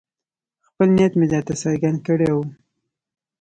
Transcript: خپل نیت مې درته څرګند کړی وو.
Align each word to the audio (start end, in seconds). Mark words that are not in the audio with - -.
خپل 0.67 0.87
نیت 0.97 1.13
مې 1.19 1.27
درته 1.33 1.53
څرګند 1.63 1.97
کړی 2.07 2.29
وو. 2.33 2.43